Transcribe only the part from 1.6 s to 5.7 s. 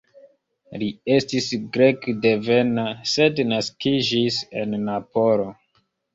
grekdevena, sed naskiĝis en Napolo.